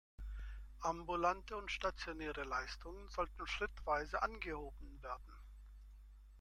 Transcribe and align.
Ambulante 0.79 1.55
und 1.55 1.69
stationäre 1.69 2.43
Leistungen 2.43 3.07
sollen 3.09 3.29
schrittweise 3.45 4.23
angehoben 4.23 4.99
werden. 5.03 5.35